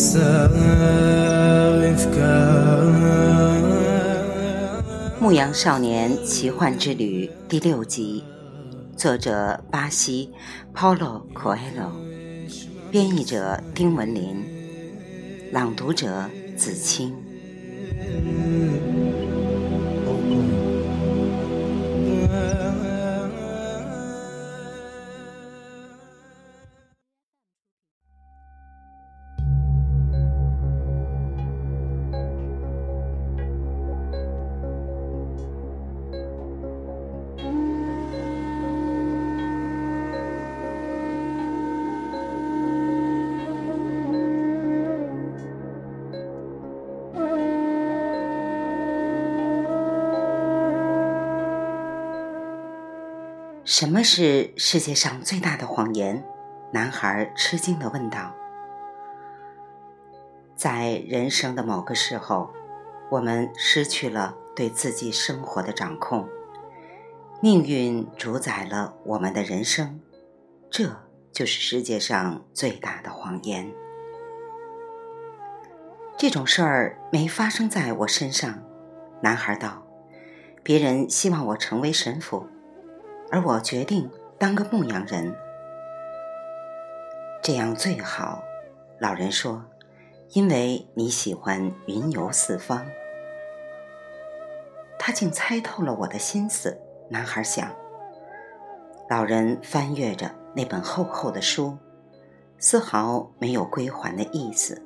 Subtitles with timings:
[5.20, 8.24] 《牧羊少年奇幻之旅》第六集，
[8.96, 10.30] 作者巴西
[10.74, 11.90] Paulo Coelho，
[12.90, 14.42] 编译者丁文林，
[15.52, 17.14] 朗读者子清。
[53.70, 56.24] 什么是世界上最大的谎言？
[56.72, 58.34] 男孩吃惊地问道。
[60.56, 62.50] 在人生的某个时候，
[63.12, 66.28] 我们失去了对自己生活的掌控，
[67.40, 70.00] 命运主宰了我们的人生，
[70.68, 70.90] 这
[71.30, 73.70] 就是世界上最大的谎言。
[76.16, 78.64] 这种事儿没发生在我身上，
[79.22, 79.86] 男孩道。
[80.64, 82.48] 别人希望我成为神父。
[83.30, 85.34] 而我决定当个牧羊人，
[87.42, 88.42] 这样最好。
[88.98, 89.64] 老人说
[90.34, 92.84] ：“因为你喜欢云游四方。”
[94.98, 96.78] 他竟猜透了我的心思。
[97.08, 97.70] 男孩想。
[99.08, 101.76] 老人翻阅着那本厚厚的书，
[102.58, 104.82] 丝毫没有归还的意思。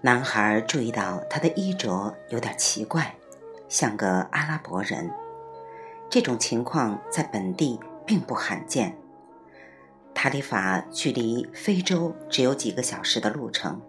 [0.00, 3.14] 男孩注意到他的衣着有点奇怪，
[3.68, 5.10] 像个阿拉伯人。
[6.12, 8.94] 这种情况在本地并不罕见。
[10.12, 13.80] 塔里法距离非洲只有几个小时的路程，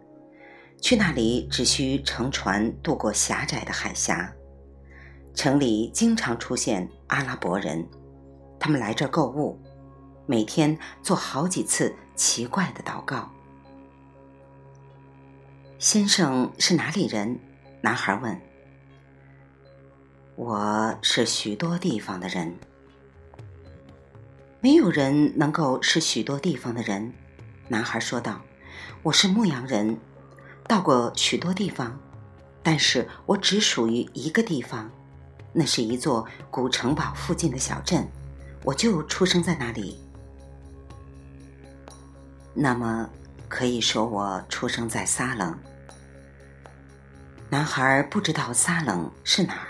[0.79, 4.33] 去那里只需乘船渡过狭窄的海峡。
[5.35, 7.85] 城里经常出现阿拉伯人，
[8.57, 9.59] 他们来这儿购物，
[10.25, 13.29] 每天做好几次奇怪的祷告。
[15.77, 17.37] 先生是哪里人？
[17.81, 18.39] 男孩问。
[20.35, 22.55] 我是许多地方的人，
[24.61, 27.13] 没有人能够是许多地方的人。
[27.67, 28.41] 男孩说道
[29.03, 29.95] ：“我是牧羊人，
[30.67, 31.95] 到过许多地方，
[32.63, 34.89] 但是我只属于一个地方，
[35.51, 38.03] 那是一座古城堡附近的小镇，
[38.63, 39.99] 我就出生在那里。
[42.55, 43.07] 那么，
[43.47, 45.55] 可以说我出生在撒冷。”
[47.51, 49.67] 男孩不知道撒冷是哪儿。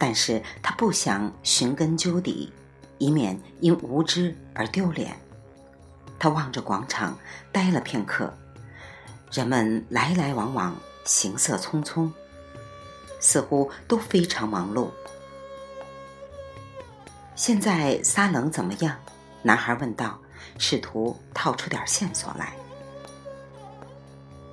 [0.00, 2.50] 但是他不想寻根究底，
[2.96, 5.14] 以免因无知而丢脸。
[6.18, 7.18] 他望着广场，
[7.52, 8.32] 呆了片刻。
[9.30, 10.74] 人们来来往往，
[11.04, 12.10] 行色匆匆，
[13.20, 14.88] 似乎都非常忙碌。
[17.36, 18.96] 现在撒冷怎么样？
[19.42, 20.18] 男孩问道，
[20.56, 22.54] 试图套出点线索来。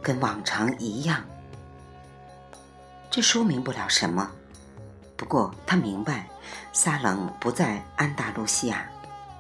[0.02, 1.24] 跟往常一样。
[3.10, 4.30] 这说明不了什么。
[5.18, 6.28] 不过他明白，
[6.72, 8.88] 撒冷不在安达卢西亚，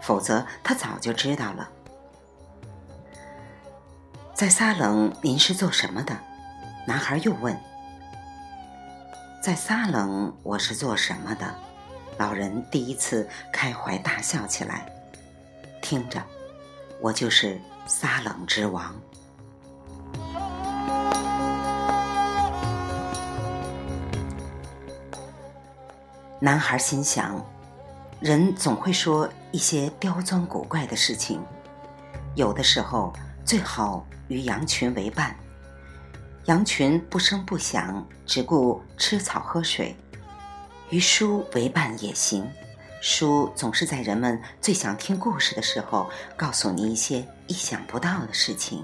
[0.02, 1.70] 否则他早就知道了。
[4.34, 6.18] 在撒冷，您是做什么的？
[6.88, 7.56] 男孩又问。
[9.42, 11.56] 在撒冷，我是做什么的？
[12.18, 14.92] 老人第一次开怀大笑起来。
[15.82, 16.22] 听着，
[17.00, 19.00] 我就是撒冷之王。
[26.40, 27.44] 男孩心想：
[28.20, 31.42] 人总会说一些刁钻古怪的事情，
[32.36, 33.12] 有的时候
[33.44, 35.36] 最好与羊群为伴。
[36.46, 39.96] 羊群不声不响，只顾吃草喝水；
[40.92, 42.48] 与书为伴也行，
[43.02, 48.84] 书总是在人们最想听故事的时候，告诉你一些意想不到的事情。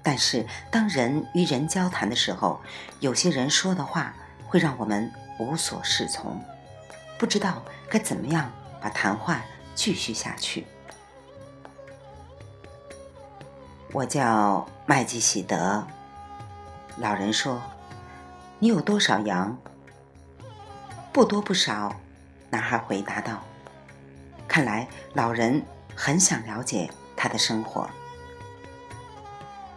[0.00, 2.60] 但是，当人与人交谈的时候，
[3.00, 4.14] 有些人说的话
[4.46, 5.10] 会让我们。
[5.38, 6.40] 无所适从，
[7.18, 8.50] 不知道该怎么样
[8.80, 9.42] 把谈话
[9.74, 10.66] 继续下去。
[13.92, 15.84] 我叫麦基喜德。
[16.96, 17.60] 老人说
[18.58, 19.56] ：“你有多少羊？”
[21.12, 21.94] 不多不少。
[22.50, 23.42] 男孩回答道
[24.46, 25.60] ：“看来老人
[25.96, 27.88] 很想了解他的生活。”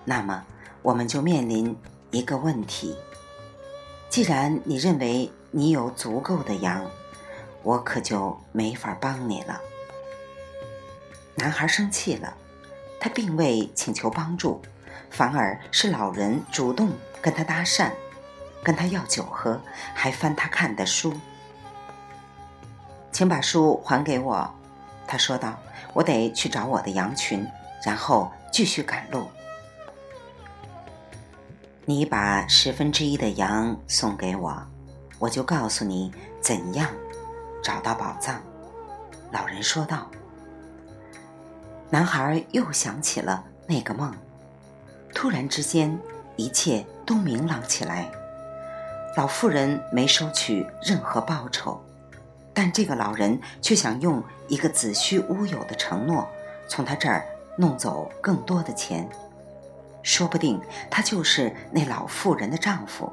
[0.05, 0.43] 那么，
[0.83, 1.75] 我们就面临
[2.11, 2.95] 一个问题：
[4.09, 5.31] 既然你认为……
[5.51, 6.85] 你有足够的羊，
[7.63, 9.59] 我可就没法帮你了。
[11.35, 12.35] 男孩生气了，
[12.99, 14.61] 他并未请求帮助，
[15.09, 16.91] 反而是老人主动
[17.21, 17.91] 跟他搭讪，
[18.63, 19.61] 跟他要酒喝，
[19.93, 21.13] 还翻他看的书。
[23.11, 24.53] 请把书还给我，
[25.07, 25.57] 他说道
[25.93, 27.47] ：“我得去找我的羊群，
[27.83, 29.27] 然后继续赶路。”
[31.85, 34.61] 你把十分之一的羊送给我，
[35.19, 36.11] 我就告诉你
[36.41, 36.89] 怎样
[37.63, 38.41] 找到宝藏。”
[39.31, 40.09] 老人说道。
[41.89, 44.13] 男孩又想起了那个梦，
[45.15, 45.97] 突然之间，
[46.35, 48.11] 一切都明朗起来。
[49.15, 51.81] 老妇人没收取任何报酬，
[52.53, 56.27] 但这个老人却想用一个子虚乌有的承诺，
[56.67, 57.25] 从他这儿
[57.57, 59.07] 弄走更多的钱。
[60.03, 60.61] 说不定
[60.91, 63.09] 他就是那老妇人的丈夫，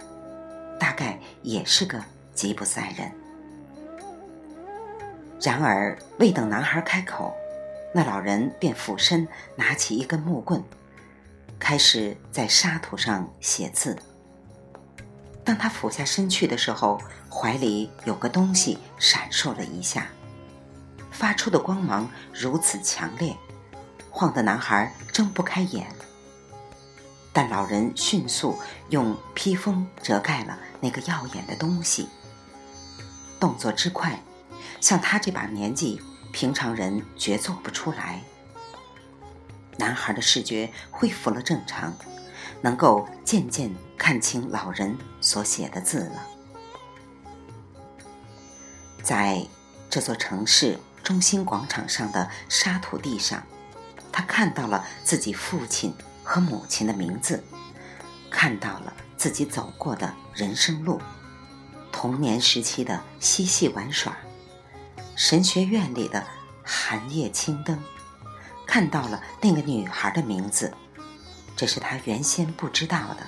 [0.78, 2.02] 大概也是个
[2.34, 3.10] 吉普赛人。
[5.40, 7.34] 然而，未等男孩开口，
[7.92, 10.62] 那老人便俯身拿起一根木棍，
[11.58, 13.98] 开始在沙土上写字。
[15.44, 16.98] 当他俯下身去的时候，
[17.30, 20.06] 怀里有个东西闪烁了一下，
[21.10, 23.36] 发出的光芒如此强烈，
[24.10, 25.86] 晃得男孩睁不开眼。
[27.34, 28.60] 但老人迅速
[28.90, 32.08] 用披风遮盖了那个耀眼的东西，
[33.40, 34.22] 动作之快，
[34.80, 36.00] 像他这把年纪，
[36.32, 38.22] 平常人绝做不出来。
[39.76, 41.92] 男孩的视觉恢复了正常，
[42.60, 46.26] 能够渐渐看清老人所写的字了。
[49.02, 49.44] 在
[49.90, 53.42] 这座城市中心广场上的沙土地上，
[54.12, 55.92] 他看到了自己父亲。
[56.24, 57.44] 和母亲的名字，
[58.30, 61.00] 看到了自己走过的人生路，
[61.92, 64.16] 童年时期的嬉戏玩耍，
[65.14, 66.26] 神学院里的
[66.64, 67.78] 寒夜青灯，
[68.66, 70.72] 看到了那个女孩的名字，
[71.54, 73.26] 这是他原先不知道的。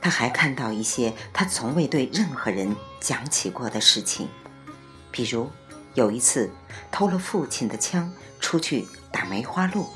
[0.00, 4.28] 他还看到一些他从未对任何人讲起过的事情，
[5.10, 5.50] 比如
[5.94, 6.52] 有一次
[6.92, 9.88] 偷了父亲的枪出去打梅花鹿。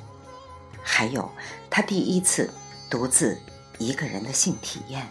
[0.82, 1.30] 还有，
[1.68, 2.50] 他第一次
[2.90, 3.40] 独自
[3.78, 5.08] 一个人的性体验。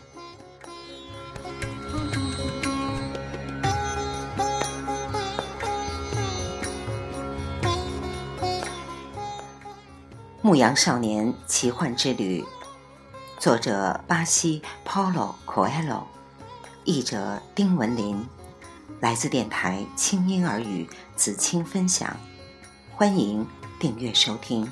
[10.51, 12.42] 《牧羊少年奇幻之旅》，
[13.39, 16.04] 作者巴西 Paulo Coelho，
[16.86, 18.25] 译者丁文林，
[19.00, 22.16] 来自电台轻音耳语子青分享，
[22.95, 23.45] 欢迎
[23.80, 24.68] 订阅收听。